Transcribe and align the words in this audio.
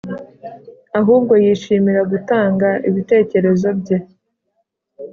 ahubwo 0.99 1.33
yishimira 1.43 2.01
gutanga 2.11 2.67
ibitekerezo 2.89 3.67
bye 3.79 3.97